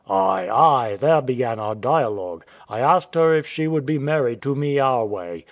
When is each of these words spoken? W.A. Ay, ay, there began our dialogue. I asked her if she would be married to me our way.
W.A. 0.07 0.19
Ay, 0.19 0.49
ay, 0.51 0.95
there 0.99 1.21
began 1.21 1.59
our 1.59 1.75
dialogue. 1.75 2.43
I 2.67 2.79
asked 2.79 3.13
her 3.13 3.35
if 3.35 3.45
she 3.45 3.67
would 3.67 3.85
be 3.85 3.99
married 3.99 4.41
to 4.41 4.55
me 4.55 4.79
our 4.79 5.05
way. 5.05 5.39